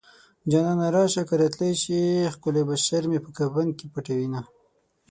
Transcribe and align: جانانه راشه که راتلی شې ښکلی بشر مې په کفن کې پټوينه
جانانه 0.51 0.87
راشه 0.95 1.23
که 1.27 1.35
راتلی 1.41 1.71
شې 1.81 1.99
ښکلی 2.33 2.63
بشر 2.69 3.03
مې 3.11 3.19
په 3.25 3.29
کفن 3.37 3.67
کې 3.77 3.85
پټوينه 3.93 4.41